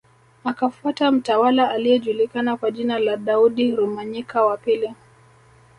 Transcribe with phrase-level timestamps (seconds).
[0.43, 4.93] Akafuata mtawala aliyejulikana kwa jina la Daudi Rumanyika wa pili